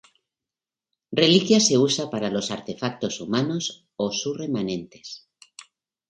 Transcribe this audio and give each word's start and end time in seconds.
Reliquia 1.19 1.59
se 1.59 1.77
usa 1.77 2.09
para 2.09 2.31
los 2.31 2.49
artefactos 2.49 3.21
humanos 3.21 3.85
o 3.97 4.11
sus 4.11 4.35
remanentes. 4.35 5.29